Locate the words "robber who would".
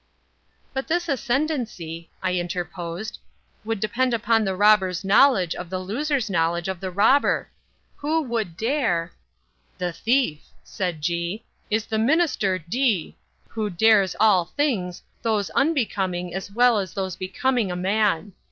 6.89-8.57